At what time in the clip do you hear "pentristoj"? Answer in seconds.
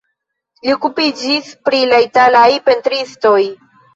2.71-3.37